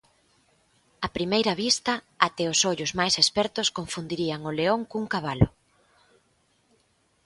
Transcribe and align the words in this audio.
A 1.07 1.09
primeira 1.17 1.53
vista, 1.63 1.93
até 2.27 2.43
os 2.53 2.59
ollos 2.71 2.91
máis 2.99 3.13
expertos 3.23 3.67
confundirían 3.77 4.41
o 4.49 4.55
león 4.59 4.81
cun 4.91 5.05
cabalo. 5.13 5.47